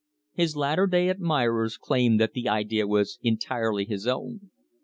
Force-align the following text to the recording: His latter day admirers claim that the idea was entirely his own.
His 0.33 0.55
latter 0.57 0.87
day 0.87 1.09
admirers 1.09 1.77
claim 1.77 2.17
that 2.17 2.33
the 2.33 2.49
idea 2.49 2.87
was 2.87 3.19
entirely 3.21 3.85
his 3.85 4.07
own. 4.07 4.49